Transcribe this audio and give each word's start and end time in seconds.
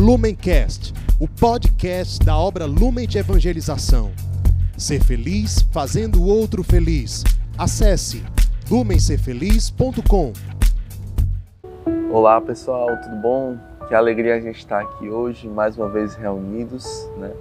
Lumencast, 0.00 0.94
o 1.20 1.28
podcast 1.28 2.24
da 2.24 2.34
obra 2.34 2.64
Lumen 2.64 3.06
de 3.06 3.18
Evangelização. 3.18 4.10
Ser 4.74 5.04
feliz 5.04 5.60
fazendo 5.70 6.22
o 6.22 6.26
outro 6.26 6.64
feliz. 6.64 7.22
Acesse 7.58 8.24
lumencerfeliz.com. 8.70 10.32
Olá 12.10 12.40
pessoal, 12.40 12.96
tudo 13.02 13.16
bom? 13.16 13.58
Que 13.88 13.94
alegria 13.94 14.36
a 14.36 14.40
gente 14.40 14.60
estar 14.60 14.80
aqui 14.80 15.10
hoje, 15.10 15.46
mais 15.46 15.76
uma 15.76 15.90
vez 15.90 16.14
reunidos, 16.14 17.06
né, 17.18 17.32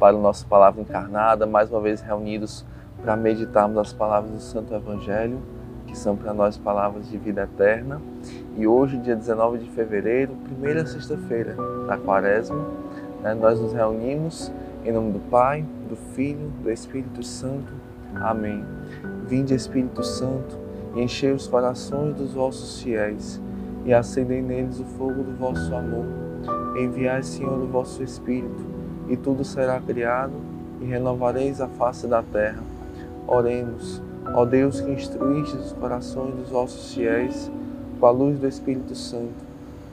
para 0.00 0.16
o 0.16 0.22
nosso 0.22 0.46
Palavra 0.46 0.80
Encarnada, 0.80 1.46
mais 1.46 1.70
uma 1.70 1.82
vez 1.82 2.00
reunidos 2.00 2.64
para 3.02 3.16
meditarmos 3.16 3.76
as 3.76 3.92
palavras 3.92 4.32
do 4.32 4.40
Santo 4.40 4.72
Evangelho, 4.72 5.42
que 5.86 5.94
são 5.94 6.16
para 6.16 6.32
nós 6.32 6.56
palavras 6.56 7.06
de 7.10 7.18
vida 7.18 7.42
eterna. 7.42 8.00
E 8.58 8.66
hoje, 8.66 8.96
dia 8.98 9.14
19 9.14 9.58
de 9.58 9.70
fevereiro, 9.70 10.34
primeira 10.42 10.84
sexta-feira 10.84 11.54
da 11.86 11.96
quaresma, 11.96 12.60
né, 13.22 13.32
nós 13.32 13.60
nos 13.60 13.72
reunimos 13.72 14.50
em 14.84 14.90
nome 14.90 15.12
do 15.12 15.20
Pai, 15.30 15.64
do 15.88 15.94
Filho, 15.94 16.50
do 16.60 16.68
Espírito 16.68 17.22
Santo. 17.22 17.72
Amém. 18.16 18.64
Vinde, 19.28 19.54
Espírito 19.54 20.02
Santo, 20.02 20.58
e 20.96 21.00
enchei 21.00 21.30
os 21.30 21.46
corações 21.46 22.16
dos 22.16 22.34
vossos 22.34 22.82
fiéis 22.82 23.40
e 23.84 23.94
acendei 23.94 24.42
neles 24.42 24.80
o 24.80 24.84
fogo 24.84 25.22
do 25.22 25.36
vosso 25.36 25.72
amor. 25.72 26.06
Enviai, 26.76 27.22
Senhor, 27.22 27.60
o 27.60 27.66
vosso 27.68 28.02
Espírito, 28.02 28.66
e 29.08 29.16
tudo 29.16 29.44
será 29.44 29.80
criado, 29.80 30.34
e 30.80 30.84
renovareis 30.84 31.60
a 31.60 31.68
face 31.68 32.08
da 32.08 32.24
terra. 32.24 32.64
Oremos, 33.24 34.02
ó 34.34 34.44
Deus 34.44 34.80
que 34.80 34.90
instruíste 34.90 35.56
os 35.56 35.72
corações 35.74 36.34
dos 36.34 36.48
vossos 36.48 36.92
fiéis 36.92 37.48
com 37.98 38.06
a 38.06 38.10
luz 38.10 38.38
do 38.38 38.46
Espírito 38.46 38.94
Santo, 38.94 39.46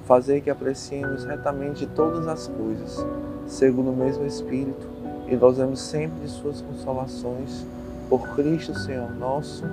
fazei 0.05 0.39
que 0.39 0.49
apreciemos 0.49 1.23
retamente 1.25 1.87
todas 1.87 2.27
as 2.27 2.47
coisas, 2.47 3.05
segundo 3.47 3.91
o 3.91 3.95
mesmo 3.95 4.25
Espírito, 4.25 4.87
e 5.27 5.35
gozemos 5.35 5.81
sempre 5.81 6.19
de 6.21 6.29
suas 6.29 6.61
consolações, 6.61 7.65
por 8.09 8.35
Cristo 8.35 8.77
Senhor 8.77 9.09
nosso. 9.11 9.65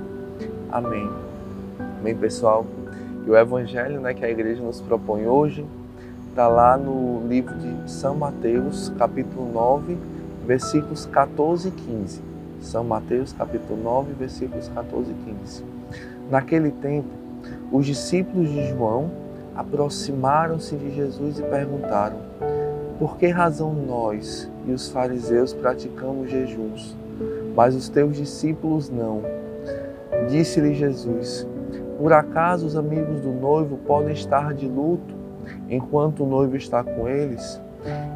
Amém. 0.70 1.08
Amém, 2.00 2.16
pessoal. 2.16 2.64
E 3.26 3.30
o 3.30 3.36
Evangelho 3.36 4.00
né, 4.00 4.14
que 4.14 4.24
a 4.24 4.30
igreja 4.30 4.62
nos 4.62 4.80
propõe 4.80 5.26
hoje 5.26 5.66
está 6.30 6.48
lá 6.48 6.78
no 6.78 7.26
livro 7.28 7.54
de 7.54 7.90
São 7.90 8.14
Mateus, 8.14 8.90
capítulo 8.98 9.52
9, 9.52 9.98
versículos 10.46 11.04
14 11.06 11.68
e 11.68 11.70
15. 11.70 12.22
São 12.62 12.82
Mateus, 12.82 13.32
capítulo 13.34 13.80
9, 13.82 14.14
versículos 14.14 14.68
14 14.68 15.10
e 15.10 15.14
15. 15.44 15.64
Naquele 16.30 16.70
tempo, 16.70 17.21
os 17.72 17.86
discípulos 17.86 18.50
de 18.50 18.68
João 18.68 19.10
aproximaram-se 19.56 20.76
de 20.76 20.94
Jesus 20.94 21.38
e 21.38 21.42
perguntaram: 21.42 22.18
Por 22.98 23.16
que 23.16 23.28
razão 23.28 23.72
nós 23.72 24.50
e 24.66 24.72
os 24.72 24.90
fariseus 24.90 25.54
praticamos 25.54 26.30
jejuns, 26.30 26.94
mas 27.56 27.74
os 27.74 27.88
teus 27.88 28.16
discípulos 28.16 28.90
não? 28.90 29.22
Disse-lhe 30.28 30.74
Jesus: 30.74 31.46
Por 31.98 32.12
acaso 32.12 32.66
os 32.66 32.76
amigos 32.76 33.20
do 33.20 33.32
noivo 33.32 33.78
podem 33.78 34.12
estar 34.12 34.52
de 34.52 34.68
luto 34.68 35.14
enquanto 35.68 36.24
o 36.24 36.26
noivo 36.26 36.56
está 36.56 36.84
com 36.84 37.08
eles? 37.08 37.60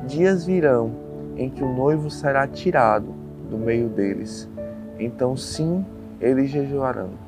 Dias 0.06 0.44
virão 0.44 0.90
em 1.36 1.50
que 1.50 1.64
o 1.64 1.74
noivo 1.74 2.10
será 2.10 2.46
tirado 2.46 3.08
do 3.50 3.56
meio 3.56 3.88
deles. 3.88 4.48
Então, 4.98 5.36
sim, 5.36 5.84
eles 6.20 6.50
jejuarão. 6.50 7.25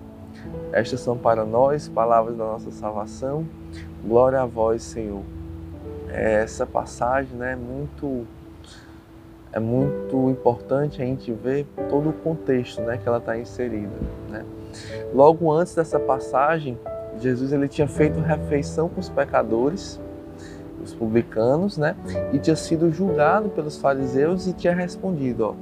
Estas 0.73 1.01
são 1.01 1.17
para 1.17 1.45
nós 1.45 1.89
palavras 1.89 2.37
da 2.37 2.45
nossa 2.45 2.71
salvação. 2.71 3.47
Glória 4.05 4.41
a 4.41 4.47
vós, 4.47 4.83
Senhor. 4.83 5.23
Essa 6.09 6.67
passagem 6.67 7.37
né, 7.37 7.53
é 7.53 7.57
muito 7.57 8.27
é 9.53 9.59
muito 9.59 10.31
importante 10.31 11.01
a 11.03 11.05
gente 11.05 11.33
ver 11.33 11.67
todo 11.89 12.11
o 12.11 12.13
contexto 12.13 12.83
né, 12.83 12.99
que 12.99 13.09
ela 13.09 13.19
está 13.19 13.37
inserida. 13.39 13.93
Né? 14.29 14.45
Logo 15.13 15.51
antes 15.51 15.75
dessa 15.75 15.99
passagem, 15.99 16.79
Jesus 17.19 17.53
ele 17.53 17.67
tinha 17.67 17.89
feito 17.89 18.21
refeição 18.21 18.89
com 18.89 19.01
os 19.01 19.09
pecadores, 19.09 19.99
os 20.83 20.95
publicanos, 20.95 21.79
né? 21.79 21.97
e 22.33 22.39
tinha 22.39 22.57
sido 22.57 22.93
julgado 22.93 23.49
pelos 23.49 23.79
fariseus 23.79 24.47
e 24.47 24.53
tinha 24.53 24.75
respondido: 24.75 25.45
ó, 25.47 25.55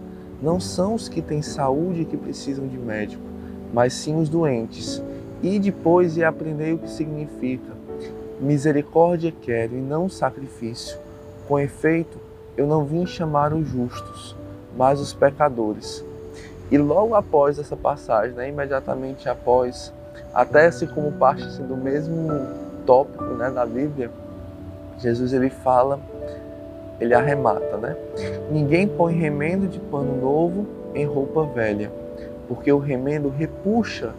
não 0.42 0.60
são 0.60 0.94
os 0.94 1.08
que 1.08 1.22
têm 1.22 1.40
saúde 1.40 2.04
que 2.04 2.16
precisam 2.16 2.66
de 2.66 2.76
médico, 2.76 3.22
mas 3.72 3.92
sim 3.92 4.20
os 4.20 4.28
doentes. 4.28 5.02
E 5.42 5.58
depois 5.58 6.16
e 6.16 6.24
aprendei 6.24 6.72
o 6.72 6.78
que 6.78 6.90
significa. 6.90 7.72
Misericórdia 8.40 9.32
quero 9.42 9.74
e 9.74 9.80
não 9.80 10.08
sacrifício. 10.08 10.98
Com 11.48 11.58
efeito, 11.58 12.18
eu 12.56 12.66
não 12.66 12.84
vim 12.84 13.06
chamar 13.06 13.52
os 13.52 13.68
justos, 13.68 14.36
mas 14.76 15.00
os 15.00 15.12
pecadores. 15.12 16.04
E 16.70 16.76
logo 16.76 17.14
após 17.14 17.58
essa 17.58 17.76
passagem, 17.76 18.34
né, 18.34 18.48
imediatamente 18.48 19.28
após, 19.28 19.92
até 20.34 20.70
se 20.70 20.86
como 20.86 21.12
parte 21.12 21.44
assim, 21.44 21.64
do 21.64 21.76
mesmo 21.76 22.28
tópico 22.84 23.24
né, 23.24 23.50
da 23.50 23.64
Bíblia, 23.64 24.10
Jesus 24.98 25.32
ele 25.32 25.50
fala 25.50 26.00
ele 27.00 27.14
arremata, 27.14 27.76
né? 27.76 27.96
Ninguém 28.50 28.88
põe 28.88 29.14
remendo 29.14 29.66
de 29.66 29.78
pano 29.78 30.20
novo 30.20 30.66
em 30.94 31.04
roupa 31.04 31.44
velha, 31.44 31.90
porque 32.48 32.72
o 32.72 32.78
remendo 32.78 33.28
repuxa 33.28 34.12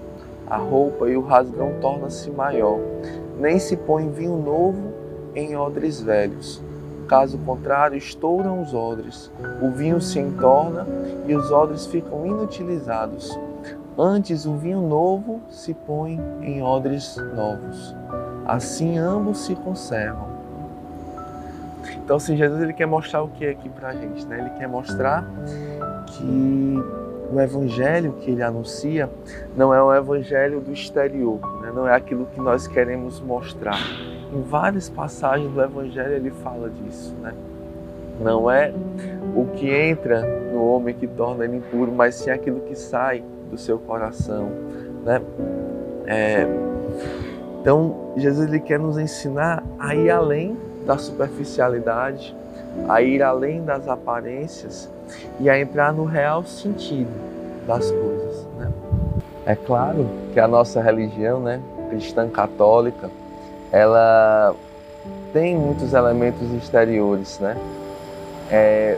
a 0.49 0.57
roupa 0.57 1.09
e 1.09 1.17
o 1.17 1.21
rasgão 1.21 1.73
torna-se 1.81 2.29
maior. 2.31 2.79
Nem 3.39 3.59
se 3.59 3.75
põe 3.75 4.09
vinho 4.09 4.37
novo 4.37 4.93
em 5.35 5.55
odres 5.55 6.01
velhos. 6.01 6.61
Caso 7.07 7.37
contrário, 7.37 7.97
estouram 7.97 8.61
os 8.61 8.73
odres, 8.73 9.31
o 9.61 9.69
vinho 9.69 10.01
se 10.01 10.19
entorna 10.19 10.85
e 11.25 11.33
os 11.33 11.51
odres 11.51 11.85
ficam 11.85 12.25
inutilizados. 12.25 13.37
Antes, 13.97 14.45
o 14.45 14.55
vinho 14.55 14.81
novo 14.81 15.41
se 15.49 15.73
põe 15.73 16.19
em 16.41 16.61
odres 16.61 17.15
novos. 17.35 17.95
Assim, 18.45 18.97
ambos 18.97 19.39
se 19.39 19.55
conservam. 19.55 20.27
Então, 21.95 22.17
assim, 22.17 22.37
Jesus 22.37 22.61
ele 22.61 22.73
quer 22.73 22.85
mostrar 22.85 23.23
o 23.23 23.27
que 23.29 23.47
aqui 23.47 23.69
para 23.69 23.89
a 23.89 23.93
gente, 23.93 24.25
né? 24.27 24.39
Ele 24.39 24.49
quer 24.51 24.67
mostrar 24.67 25.25
que 26.05 26.83
o 27.31 27.39
evangelho 27.39 28.13
que 28.21 28.31
ele 28.31 28.41
anuncia 28.41 29.09
não 29.55 29.73
é 29.73 29.83
um 29.83 29.93
evangelho 29.93 30.61
do 30.61 30.71
exterior, 30.71 31.39
né? 31.61 31.71
não 31.73 31.87
é 31.87 31.93
aquilo 31.93 32.25
que 32.33 32.39
nós 32.39 32.67
queremos 32.67 33.19
mostrar. 33.19 33.79
Em 34.33 34.41
várias 34.41 34.89
passagens 34.89 35.51
do 35.51 35.61
evangelho 35.61 36.13
ele 36.13 36.31
fala 36.31 36.69
disso, 36.69 37.13
né? 37.21 37.33
Não 38.19 38.49
é 38.49 38.73
o 39.35 39.45
que 39.45 39.69
entra 39.69 40.21
no 40.51 40.65
homem 40.65 40.93
que 40.93 41.05
torna 41.05 41.45
ele 41.45 41.57
impuro, 41.57 41.91
mas 41.91 42.15
sim 42.15 42.31
aquilo 42.31 42.61
que 42.61 42.75
sai 42.75 43.23
do 43.49 43.57
seu 43.57 43.77
coração, 43.77 44.49
né? 45.05 45.21
É... 46.05 46.47
Então, 47.61 48.13
Jesus 48.17 48.47
ele 48.47 48.59
quer 48.59 48.79
nos 48.79 48.97
ensinar 48.97 49.63
a 49.77 49.93
ir 49.93 50.09
além 50.09 50.57
da 50.85 50.97
superficialidade, 50.97 52.35
a 52.87 53.01
ir 53.01 53.21
além 53.21 53.63
das 53.63 53.87
aparências 53.87 54.89
e 55.39 55.49
a 55.49 55.59
entrar 55.59 55.93
no 55.93 56.05
real 56.05 56.43
sentido 56.43 57.11
das 57.65 57.89
coisas. 57.91 58.45
Né? 58.57 58.71
É 59.45 59.55
claro 59.55 60.07
que 60.33 60.39
a 60.39 60.47
nossa 60.47 60.81
religião, 60.81 61.39
né, 61.39 61.61
cristã 61.89 62.27
católica, 62.29 63.09
ela 63.71 64.55
tem 65.33 65.55
muitos 65.55 65.93
elementos 65.93 66.51
exteriores, 66.53 67.39
né? 67.39 67.57
É, 68.49 68.97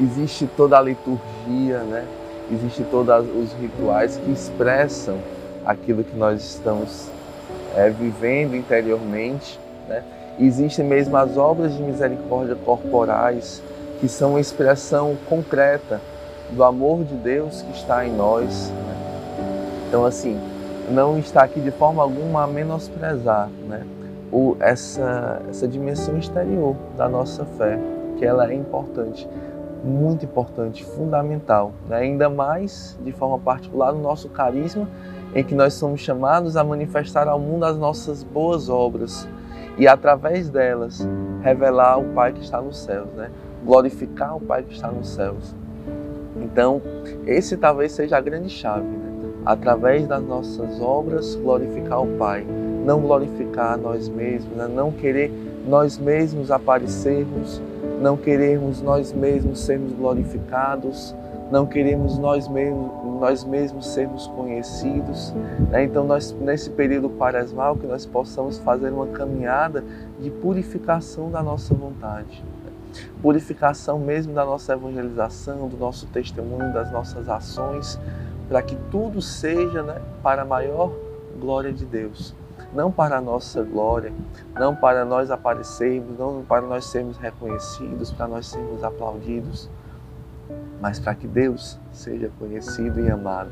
existe 0.00 0.46
toda 0.56 0.78
a 0.78 0.82
liturgia, 0.82 1.78
né? 1.88 2.04
Existe 2.50 2.82
todos 2.84 3.24
os 3.36 3.52
rituais 3.54 4.16
que 4.16 4.30
expressam 4.30 5.18
aquilo 5.64 6.02
que 6.02 6.16
nós 6.16 6.42
estamos 6.42 7.08
é, 7.76 7.88
vivendo 7.88 8.56
interiormente, 8.56 9.58
né? 9.88 10.02
Existem 10.38 10.84
mesmo 10.84 11.16
as 11.16 11.36
obras 11.36 11.74
de 11.74 11.82
misericórdia 11.82 12.56
corporais, 12.64 13.62
que 14.02 14.08
são 14.08 14.30
uma 14.30 14.40
expressão 14.40 15.16
concreta 15.28 16.00
do 16.50 16.64
amor 16.64 17.04
de 17.04 17.14
Deus 17.14 17.62
que 17.62 17.70
está 17.70 18.04
em 18.04 18.12
nós. 18.12 18.68
Né? 18.68 18.96
Então, 19.86 20.04
assim, 20.04 20.40
não 20.90 21.20
está 21.20 21.44
aqui 21.44 21.60
de 21.60 21.70
forma 21.70 22.02
alguma 22.02 22.42
a 22.42 22.46
menosprezar 22.48 23.48
né? 23.68 23.86
o, 24.32 24.56
essa, 24.58 25.40
essa 25.48 25.68
dimensão 25.68 26.18
exterior 26.18 26.74
da 26.96 27.08
nossa 27.08 27.44
fé, 27.44 27.78
que 28.18 28.26
ela 28.26 28.50
é 28.50 28.54
importante, 28.56 29.28
muito 29.84 30.24
importante, 30.24 30.84
fundamental, 30.84 31.70
né? 31.88 31.98
ainda 31.98 32.28
mais 32.28 32.98
de 33.04 33.12
forma 33.12 33.38
particular 33.38 33.92
no 33.92 34.02
nosso 34.02 34.28
carisma, 34.28 34.88
em 35.32 35.44
que 35.44 35.54
nós 35.54 35.74
somos 35.74 36.00
chamados 36.00 36.56
a 36.56 36.64
manifestar 36.64 37.28
ao 37.28 37.38
mundo 37.38 37.66
as 37.66 37.78
nossas 37.78 38.24
boas 38.24 38.68
obras 38.68 39.28
e 39.78 39.86
através 39.86 40.50
delas 40.50 41.06
revelar 41.40 42.00
o 42.00 42.12
Pai 42.12 42.32
que 42.32 42.40
está 42.40 42.60
nos 42.60 42.78
céus, 42.78 43.08
né? 43.14 43.30
Glorificar 43.64 44.36
o 44.36 44.40
Pai 44.40 44.62
que 44.62 44.74
está 44.74 44.88
nos 44.88 45.08
céus. 45.08 45.54
Então, 46.36 46.80
esse 47.26 47.56
talvez 47.56 47.92
seja 47.92 48.16
a 48.16 48.20
grande 48.20 48.48
chave, 48.48 48.86
né? 48.86 49.12
através 49.44 50.06
das 50.06 50.22
nossas 50.22 50.80
obras 50.80 51.34
glorificar 51.36 52.02
o 52.02 52.16
Pai, 52.18 52.44
não 52.84 53.00
glorificar 53.00 53.78
nós 53.78 54.08
mesmos, 54.08 54.56
né? 54.56 54.68
não 54.68 54.90
querer 54.90 55.30
nós 55.66 55.98
mesmos 55.98 56.50
aparecermos, 56.50 57.60
não 58.00 58.16
queremos 58.16 58.82
nós 58.82 59.12
mesmos 59.12 59.60
sermos 59.60 59.92
glorificados, 59.92 61.14
não 61.52 61.66
queremos 61.66 62.18
nós 62.18 62.48
mesmos, 62.48 62.90
nós 63.20 63.44
mesmos 63.44 63.86
sermos 63.88 64.26
conhecidos. 64.28 65.32
Né? 65.70 65.84
Então, 65.84 66.04
nós, 66.04 66.34
nesse 66.40 66.70
período 66.70 67.10
quaresmal, 67.10 67.76
que 67.76 67.86
nós 67.86 68.06
possamos 68.06 68.58
fazer 68.58 68.90
uma 68.90 69.06
caminhada 69.08 69.84
de 70.18 70.30
purificação 70.30 71.30
da 71.30 71.42
nossa 71.42 71.74
vontade. 71.74 72.42
Purificação 73.20 73.98
mesmo 73.98 74.34
da 74.34 74.44
nossa 74.44 74.72
evangelização, 74.72 75.68
do 75.68 75.76
nosso 75.76 76.06
testemunho, 76.06 76.72
das 76.72 76.90
nossas 76.90 77.28
ações, 77.28 77.98
para 78.48 78.62
que 78.62 78.76
tudo 78.90 79.22
seja 79.22 79.82
né, 79.82 80.00
para 80.22 80.42
a 80.42 80.44
maior 80.44 80.92
glória 81.38 81.72
de 81.72 81.84
Deus. 81.84 82.34
Não 82.74 82.90
para 82.90 83.18
a 83.18 83.20
nossa 83.20 83.62
glória, 83.62 84.12
não 84.54 84.74
para 84.74 85.04
nós 85.04 85.30
aparecermos, 85.30 86.18
não 86.18 86.42
para 86.42 86.62
nós 86.62 86.86
sermos 86.86 87.16
reconhecidos, 87.18 88.10
para 88.10 88.26
nós 88.26 88.46
sermos 88.46 88.82
aplaudidos, 88.82 89.68
mas 90.80 90.98
para 90.98 91.14
que 91.14 91.26
Deus 91.26 91.78
seja 91.92 92.30
conhecido 92.38 93.00
e 93.00 93.10
amado, 93.10 93.50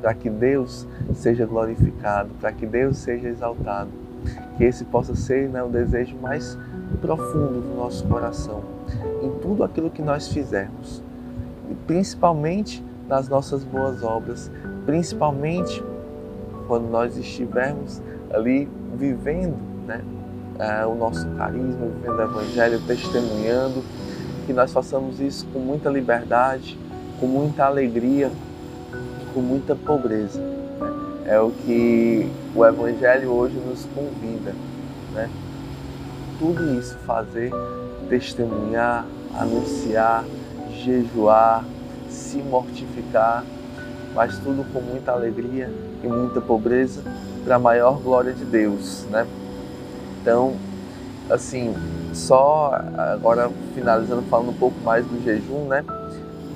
para 0.00 0.14
que 0.14 0.28
Deus 0.28 0.86
seja 1.14 1.46
glorificado, 1.46 2.30
para 2.40 2.52
que 2.52 2.66
Deus 2.66 2.98
seja 2.98 3.28
exaltado. 3.28 3.90
Que 4.56 4.64
esse 4.64 4.84
possa 4.84 5.14
ser 5.14 5.48
né, 5.48 5.62
o 5.62 5.68
desejo 5.68 6.16
mais 6.16 6.56
profundo 7.00 7.60
do 7.60 7.76
nosso 7.76 8.06
coração, 8.06 8.62
tudo 9.52 9.64
aquilo 9.64 9.90
que 9.90 10.00
nós 10.00 10.28
fizermos, 10.28 11.02
principalmente 11.86 12.82
nas 13.06 13.28
nossas 13.28 13.62
boas 13.62 14.02
obras, 14.02 14.50
principalmente 14.86 15.84
quando 16.66 16.88
nós 16.88 17.18
estivermos 17.18 18.00
ali 18.32 18.66
vivendo 18.96 19.54
né, 19.86 20.02
é, 20.58 20.86
o 20.86 20.94
nosso 20.94 21.28
carisma, 21.32 21.86
vivendo 21.86 22.18
o 22.18 22.22
Evangelho, 22.22 22.80
testemunhando 22.86 23.84
que 24.46 24.54
nós 24.54 24.72
façamos 24.72 25.20
isso 25.20 25.46
com 25.52 25.58
muita 25.58 25.90
liberdade, 25.90 26.78
com 27.20 27.26
muita 27.26 27.66
alegria 27.66 28.30
com 29.34 29.40
muita 29.40 29.74
pobreza. 29.74 30.40
Né? 30.40 31.24
É 31.26 31.40
o 31.40 31.50
que 31.50 32.26
o 32.54 32.64
Evangelho 32.64 33.30
hoje 33.30 33.56
nos 33.56 33.86
convida. 33.94 34.54
Né? 35.12 35.30
Tudo 36.38 36.78
isso 36.78 36.96
fazer, 37.06 37.50
testemunhar, 38.08 39.06
anunciar, 39.34 40.24
jejuar, 40.70 41.64
se 42.08 42.38
mortificar, 42.38 43.44
mas 44.14 44.38
tudo 44.38 44.64
com 44.72 44.80
muita 44.80 45.12
alegria 45.12 45.70
e 46.02 46.06
muita 46.06 46.40
pobreza 46.40 47.02
para 47.44 47.56
a 47.56 47.58
maior 47.58 47.98
glória 48.00 48.32
de 48.32 48.44
Deus, 48.44 49.04
né? 49.10 49.26
Então, 50.20 50.54
assim, 51.30 51.74
só 52.12 52.72
agora 52.96 53.50
finalizando 53.74 54.22
falando 54.22 54.50
um 54.50 54.54
pouco 54.54 54.76
mais 54.84 55.04
do 55.04 55.22
jejum, 55.24 55.66
né? 55.66 55.84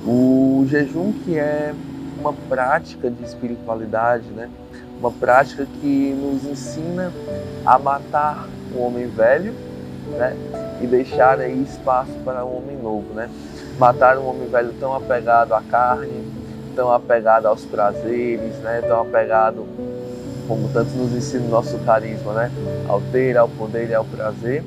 O 0.06 0.64
jejum 0.68 1.12
que 1.24 1.38
é 1.38 1.74
uma 2.18 2.32
prática 2.32 3.10
de 3.10 3.24
espiritualidade, 3.24 4.28
né? 4.30 4.48
Uma 4.98 5.10
prática 5.10 5.66
que 5.80 6.14
nos 6.14 6.44
ensina 6.44 7.12
a 7.64 7.78
matar 7.78 8.48
o 8.74 8.80
homem 8.80 9.06
velho, 9.08 9.54
né? 10.10 10.36
E 10.80 10.86
deixar 10.86 11.40
aí 11.40 11.62
espaço 11.62 12.12
para 12.24 12.44
o 12.44 12.56
homem 12.56 12.76
novo, 12.76 13.14
né? 13.14 13.30
Matar 13.78 14.18
um 14.18 14.28
homem 14.28 14.48
velho 14.48 14.72
tão 14.78 14.94
apegado 14.94 15.52
à 15.52 15.62
carne, 15.62 16.24
tão 16.74 16.92
apegado 16.92 17.46
aos 17.46 17.64
prazeres, 17.64 18.56
né? 18.58 18.82
Tão 18.86 19.00
apegado 19.00 19.66
como 20.46 20.68
tanto 20.68 20.90
nos 20.92 21.12
ensina 21.12 21.44
o 21.44 21.48
nosso 21.48 21.78
carisma, 21.78 22.32
né? 22.32 22.50
Ao 22.88 23.00
ter, 23.00 23.36
ao 23.36 23.48
poder 23.48 23.90
e 23.90 23.94
ao 23.94 24.04
prazer 24.04 24.62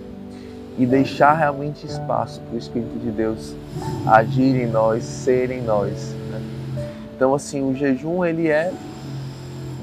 e 0.80 0.86
deixar 0.86 1.34
realmente 1.34 1.86
espaço 1.86 2.40
para 2.40 2.56
o 2.56 2.58
Espírito 2.58 2.98
de 3.00 3.12
Deus 3.12 3.54
agir 4.08 4.56
em 4.56 4.66
nós, 4.66 5.04
ser 5.04 5.52
em 5.52 5.62
nós. 5.62 6.16
Né? 6.32 6.42
Então, 7.14 7.36
assim, 7.36 7.62
o 7.62 7.76
jejum 7.76 8.24
ele 8.24 8.48
é 8.48 8.72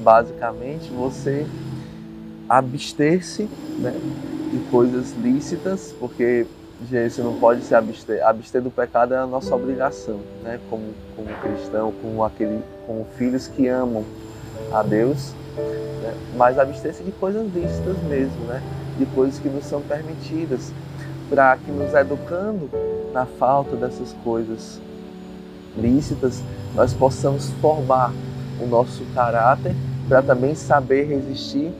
basicamente 0.01 0.89
você 0.89 1.45
abster-se 2.49 3.47
né, 3.77 3.93
de 4.51 4.59
coisas 4.69 5.13
lícitas, 5.21 5.93
porque 5.99 6.45
você 6.79 7.21
não 7.21 7.33
pode 7.35 7.63
se 7.63 7.73
abster. 7.73 8.25
Abster 8.25 8.61
do 8.61 8.69
pecado 8.69 9.13
é 9.13 9.17
a 9.17 9.25
nossa 9.25 9.55
obrigação, 9.55 10.19
né? 10.43 10.59
Como, 10.69 10.93
como 11.15 11.27
cristão, 11.41 11.93
como 12.01 12.23
aquele, 12.23 12.61
como 12.85 13.05
filhos 13.17 13.47
que 13.47 13.67
amam 13.67 14.03
a 14.71 14.83
Deus, 14.83 15.33
né? 16.01 16.13
mas 16.35 16.59
abster-se 16.59 17.03
de 17.03 17.11
coisas 17.11 17.43
lícitas 17.53 17.97
mesmo, 18.03 18.45
né? 18.45 18.61
De 18.97 19.05
coisas 19.07 19.39
que 19.39 19.49
nos 19.49 19.65
são 19.65 19.81
permitidas, 19.81 20.71
para 21.29 21.57
que 21.57 21.71
nos 21.71 21.93
educando 21.93 22.69
na 23.13 23.25
falta 23.25 23.75
dessas 23.75 24.13
coisas 24.23 24.79
lícitas, 25.77 26.41
nós 26.75 26.93
possamos 26.93 27.49
formar 27.61 28.11
o 28.61 28.67
nosso 28.67 29.03
caráter 29.13 29.75
para 30.07 30.21
também 30.21 30.55
saber 30.55 31.05
resistir 31.05 31.71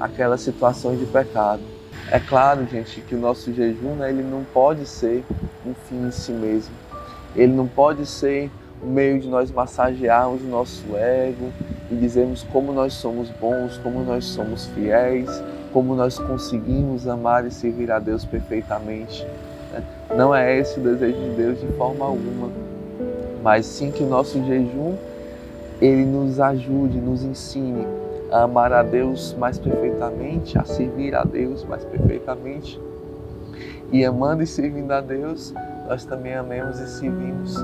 àquelas 0.00 0.40
situações 0.40 0.98
de 0.98 1.06
pecado. 1.06 1.77
É 2.10 2.18
claro, 2.18 2.66
gente, 2.66 3.02
que 3.02 3.14
o 3.14 3.18
nosso 3.18 3.52
jejum 3.52 3.94
né, 3.96 4.08
ele 4.08 4.22
não 4.22 4.42
pode 4.42 4.86
ser 4.86 5.22
um 5.66 5.74
fim 5.74 6.06
em 6.06 6.10
si 6.10 6.32
mesmo. 6.32 6.74
Ele 7.36 7.52
não 7.52 7.66
pode 7.66 8.06
ser 8.06 8.50
um 8.82 8.90
meio 8.90 9.20
de 9.20 9.28
nós 9.28 9.50
massagearmos 9.50 10.40
o 10.40 10.46
nosso 10.46 10.96
ego 10.96 11.52
e 11.90 11.94
dizermos 11.94 12.42
como 12.44 12.72
nós 12.72 12.94
somos 12.94 13.28
bons, 13.28 13.76
como 13.78 14.02
nós 14.04 14.24
somos 14.24 14.66
fiéis, 14.68 15.28
como 15.70 15.94
nós 15.94 16.18
conseguimos 16.18 17.06
amar 17.06 17.46
e 17.46 17.50
servir 17.50 17.90
a 17.90 17.98
Deus 17.98 18.24
perfeitamente. 18.24 19.26
Né? 19.70 19.82
Não 20.16 20.34
é 20.34 20.56
esse 20.56 20.80
o 20.80 20.82
desejo 20.82 21.18
de 21.18 21.30
Deus 21.36 21.60
de 21.60 21.66
forma 21.76 22.06
alguma, 22.06 22.50
mas 23.42 23.66
sim 23.66 23.90
que 23.90 24.02
o 24.02 24.06
nosso 24.06 24.42
jejum 24.46 24.96
ele 25.78 26.06
nos 26.06 26.40
ajude, 26.40 26.98
nos 26.98 27.22
ensine 27.22 27.86
a 28.30 28.42
amar 28.42 28.72
a 28.72 28.82
Deus 28.82 29.34
mais 29.38 29.58
perfeitamente, 29.58 30.58
a 30.58 30.64
servir 30.64 31.14
a 31.14 31.24
Deus 31.24 31.64
mais 31.64 31.84
perfeitamente. 31.84 32.80
E 33.90 34.04
amando 34.04 34.42
e 34.42 34.46
servindo 34.46 34.92
a 34.92 35.00
Deus, 35.00 35.54
nós 35.88 36.04
também 36.04 36.34
amemos 36.34 36.78
e 36.78 36.88
servimos. 36.88 37.56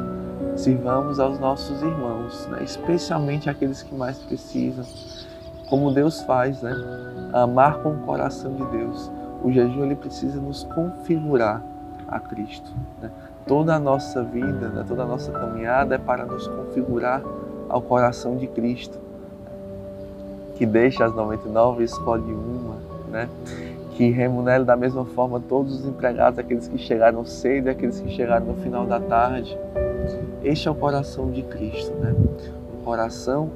Sirvamos 0.56 1.20
aos 1.20 1.38
nossos 1.38 1.82
irmãos, 1.82 2.46
né? 2.46 2.62
especialmente 2.62 3.50
aqueles 3.50 3.82
que 3.82 3.94
mais 3.94 4.18
precisam 4.18 4.84
como 5.68 5.92
Deus 5.92 6.22
faz, 6.22 6.62
né? 6.62 6.72
Amar 7.32 7.78
com 7.78 7.90
o 7.90 7.98
coração 8.00 8.54
de 8.54 8.64
Deus. 8.66 9.10
O 9.42 9.50
jejum 9.50 9.84
ele 9.84 9.96
precisa 9.96 10.40
nos 10.40 10.64
configurar 10.64 11.62
a 12.06 12.20
Cristo. 12.20 12.70
Né? 13.00 13.10
Toda 13.46 13.74
a 13.74 13.78
nossa 13.78 14.22
vida, 14.22 14.68
né? 14.68 14.84
toda 14.86 15.02
a 15.02 15.06
nossa 15.06 15.32
caminhada 15.32 15.96
é 15.96 15.98
para 15.98 16.24
nos 16.24 16.46
configurar 16.46 17.22
ao 17.68 17.82
coração 17.82 18.36
de 18.36 18.46
Cristo, 18.46 18.98
que 20.54 20.64
deixa 20.64 21.04
as 21.04 21.14
99 21.14 21.82
e 21.82 21.84
escolhe 21.84 22.32
uma, 22.32 22.76
né? 23.10 23.28
que 23.94 24.10
remunera 24.10 24.64
da 24.64 24.76
mesma 24.76 25.04
forma 25.04 25.40
todos 25.40 25.80
os 25.80 25.86
empregados, 25.86 26.38
aqueles 26.38 26.66
que 26.66 26.78
chegaram 26.78 27.24
cedo 27.24 27.68
e 27.68 27.70
aqueles 27.70 28.00
que 28.00 28.10
chegaram 28.10 28.46
no 28.46 28.54
final 28.54 28.84
da 28.86 28.98
tarde. 28.98 29.56
Este 30.42 30.68
é 30.68 30.70
o 30.70 30.74
coração 30.74 31.30
de 31.30 31.42
Cristo, 31.42 31.92
né? 31.98 32.14
um 32.76 32.84
coração 32.84 33.50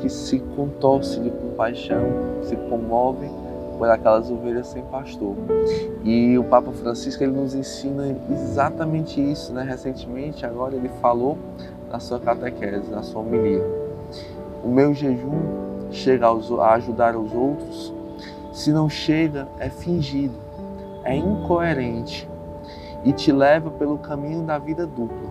que 0.00 0.08
se 0.08 0.40
contorce 0.56 1.20
de 1.20 1.30
compaixão, 1.30 2.02
se 2.42 2.56
comove 2.56 3.28
por 3.78 3.88
aquelas 3.88 4.30
ovelhas 4.30 4.66
sem 4.68 4.82
pastor. 4.84 5.34
E 6.04 6.36
o 6.38 6.44
Papa 6.44 6.72
Francisco 6.72 7.22
ele 7.22 7.32
nos 7.32 7.54
ensina 7.54 8.16
exatamente 8.30 9.20
isso, 9.20 9.52
né? 9.52 9.64
Recentemente, 9.64 10.46
agora 10.46 10.74
ele 10.74 10.88
falou 11.00 11.38
na 11.90 11.98
sua 11.98 12.20
catequese, 12.20 12.90
na 12.90 13.02
sua 13.02 13.22
homilia. 13.22 13.64
O 14.62 14.68
meu 14.68 14.94
jejum 14.94 15.63
chega 15.94 16.26
a 16.26 16.74
ajudar 16.74 17.16
os 17.16 17.32
outros, 17.32 17.94
se 18.52 18.72
não 18.72 18.88
chega, 18.88 19.48
é 19.58 19.68
fingido, 19.68 20.34
é 21.04 21.16
incoerente 21.16 22.28
e 23.04 23.12
te 23.12 23.32
leva 23.32 23.70
pelo 23.70 23.98
caminho 23.98 24.42
da 24.42 24.58
vida 24.58 24.86
dupla. 24.86 25.28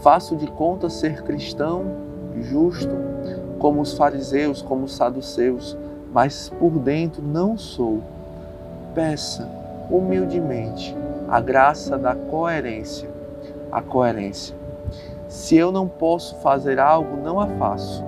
Faço 0.00 0.36
de 0.36 0.46
conta 0.46 0.88
ser 0.88 1.22
cristão, 1.22 1.84
justo, 2.40 2.94
como 3.58 3.80
os 3.80 3.94
fariseus, 3.94 4.62
como 4.62 4.84
os 4.84 4.94
saduceus, 4.94 5.76
mas 6.12 6.48
por 6.48 6.70
dentro 6.78 7.22
não 7.22 7.58
sou. 7.58 8.00
Peça 8.94 9.48
humildemente 9.90 10.96
a 11.28 11.40
graça 11.40 11.98
da 11.98 12.14
coerência. 12.14 13.10
A 13.70 13.82
coerência. 13.82 14.56
Se 15.28 15.56
eu 15.56 15.70
não 15.70 15.86
posso 15.86 16.36
fazer 16.36 16.78
algo, 16.78 17.22
não 17.22 17.38
a 17.38 17.46
faço, 17.46 18.02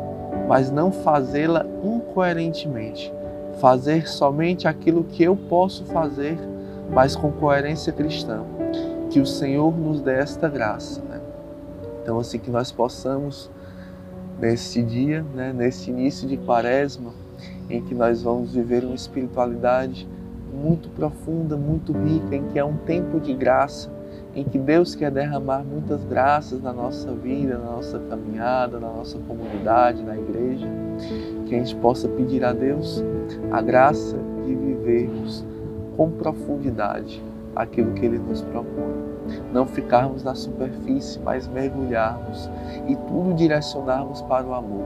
mas 0.49 0.71
não 0.71 0.91
fazê-la 0.91 1.65
incoerentemente. 1.83 3.13
Fazer 3.61 4.09
somente 4.09 4.67
aquilo 4.67 5.05
que 5.05 5.23
eu 5.23 5.37
posso 5.37 5.85
fazer, 5.85 6.39
mas 6.91 7.15
com 7.15 7.31
coerência 7.31 7.93
cristã. 7.93 8.43
Que 9.11 9.21
o 9.21 9.27
Senhor 9.27 9.77
nos 9.77 10.01
dê 10.01 10.15
esta 10.15 10.49
graça. 10.49 11.01
Né? 11.03 11.21
Então, 12.03 12.19
assim 12.19 12.39
que 12.39 12.51
nós 12.51 12.73
possamos 12.73 13.51
neste 14.41 14.83
dia, 14.83 15.25
né, 15.35 15.53
neste 15.53 15.91
início 15.91 16.27
de 16.27 16.37
quaresma, 16.37 17.13
em 17.69 17.83
que 17.83 17.95
nós 17.95 18.23
vamos 18.23 18.55
viver 18.55 18.85
uma 18.85 18.95
espiritualidade 18.95 20.09
muito 20.53 20.89
profunda, 20.91 21.57
muito 21.57 21.93
rica, 21.93 22.35
em 22.35 22.49
que 22.49 22.59
é 22.59 22.65
um 22.65 22.77
tempo 22.79 23.21
de 23.21 23.33
graça, 23.35 23.91
em 24.35 24.45
que 24.45 24.59
Deus 24.59 24.95
quer 24.95 25.11
derramar 25.11 25.65
muitas 25.65 26.05
graças 26.05 26.63
na 26.63 26.73
nossa 26.73 27.13
vida, 27.13 27.59
na 27.59 27.71
nossa 27.73 27.99
caminhada, 27.99 28.79
na 28.79 28.89
nossa 28.89 29.19
comunidade, 29.19 30.03
na 30.03 30.17
igreja, 30.17 30.69
que 31.47 31.55
a 31.55 31.59
gente 31.59 31.75
possa 31.77 32.09
pedir 32.09 32.45
a 32.45 32.53
Deus 32.53 33.03
a 33.51 33.61
graça 33.61 34.17
de 34.45 34.55
vivermos 34.55 35.45
com 35.97 36.11
profundidade 36.11 37.23
aquilo 37.55 37.93
que 37.93 38.07
Ele 38.07 38.19
nos 38.19 38.43
propõe. 38.43 39.11
Não 39.53 39.67
ficarmos 39.67 40.23
na 40.23 40.35
superfície, 40.35 41.19
mas 41.21 41.47
mergulharmos 41.49 42.49
e 42.89 42.97
tudo 42.97 43.35
direcionarmos 43.35 44.23
para 44.23 44.47
o 44.47 44.55
amor, 44.55 44.85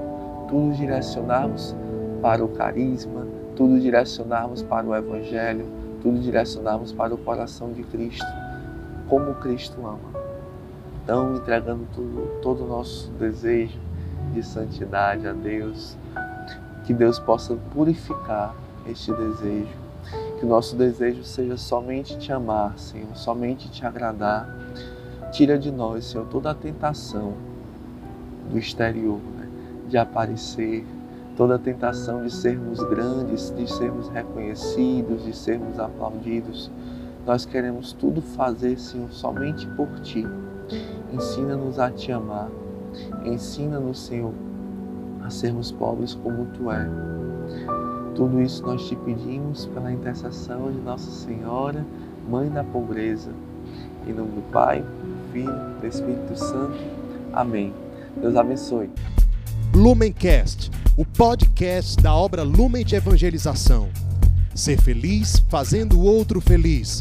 tudo 0.48 0.74
direcionarmos 0.74 1.74
para 2.20 2.44
o 2.44 2.48
carisma, 2.48 3.26
tudo 3.54 3.78
direcionarmos 3.78 4.62
para 4.62 4.86
o 4.86 4.94
Evangelho, 4.94 5.66
tudo 6.02 6.18
direcionarmos 6.18 6.92
para 6.92 7.14
o 7.14 7.18
coração 7.18 7.72
de 7.72 7.82
Cristo, 7.84 8.26
como 9.08 9.34
Cristo 9.36 9.78
ama. 9.86 10.24
Então, 11.02 11.36
entregando 11.36 11.86
tudo, 11.94 12.40
todo 12.40 12.64
o 12.64 12.66
nosso 12.66 13.10
desejo 13.12 13.78
de 14.32 14.42
santidade 14.42 15.26
a 15.26 15.32
Deus, 15.32 15.96
que 16.84 16.94
Deus 16.94 17.18
possa 17.18 17.56
purificar 17.72 18.54
este 18.86 19.12
desejo, 19.12 19.72
que 20.38 20.44
o 20.44 20.48
nosso 20.48 20.76
desejo 20.76 21.22
seja 21.24 21.56
somente 21.56 22.18
te 22.18 22.32
amar, 22.32 22.78
Senhor, 22.78 23.14
somente 23.14 23.70
te 23.70 23.84
agradar. 23.84 24.48
Tira 25.32 25.58
de 25.58 25.70
nós, 25.70 26.04
Senhor, 26.06 26.26
toda 26.28 26.50
a 26.50 26.54
tentação 26.54 27.34
do 28.50 28.58
exterior, 28.58 29.18
né? 29.36 29.48
de 29.88 29.98
aparecer, 29.98 30.86
toda 31.36 31.56
a 31.56 31.58
tentação 31.58 32.22
de 32.22 32.32
sermos 32.32 32.78
grandes, 32.84 33.54
de 33.54 33.70
sermos 33.70 34.08
reconhecidos, 34.08 35.24
de 35.24 35.34
sermos 35.36 35.78
aplaudidos. 35.78 36.70
Nós 37.26 37.46
queremos 37.46 37.92
tudo 37.92 38.20
fazer, 38.20 38.78
Senhor, 38.78 39.10
somente 39.10 39.66
por 39.68 39.88
Ti. 40.00 40.26
Ensina-nos 41.12 41.78
a 41.78 41.90
Te 41.90 42.12
amar. 42.12 42.50
Ensina-nos, 43.24 43.98
Senhor, 43.98 44.32
a 45.22 45.30
sermos 45.30 45.72
pobres 45.72 46.14
como 46.14 46.44
Tu 46.46 46.70
és. 46.70 46.88
Tudo 48.14 48.40
isso 48.40 48.62
nós 48.62 48.86
te 48.86 48.94
pedimos 48.94 49.66
pela 49.66 49.90
intercessão 49.90 50.70
de 50.70 50.78
Nossa 50.80 51.10
Senhora, 51.10 51.84
Mãe 52.28 52.48
da 52.50 52.62
Pobreza. 52.62 53.30
Em 54.06 54.12
nome 54.12 54.32
do 54.32 54.52
Pai, 54.52 54.82
do 54.82 55.32
Filho 55.32 55.80
do 55.80 55.86
Espírito 55.86 56.36
Santo. 56.36 56.76
Amém. 57.32 57.72
Deus 58.20 58.36
abençoe. 58.36 58.90
Lumencast, 59.74 60.70
o 60.96 61.04
podcast 61.04 62.00
da 62.00 62.14
obra 62.14 62.42
Lumen 62.42 62.84
de 62.84 62.94
Evangelização. 62.94 63.88
Ser 64.54 64.80
feliz 64.80 65.42
fazendo 65.48 65.98
o 65.98 66.04
outro 66.04 66.40
feliz. 66.40 67.00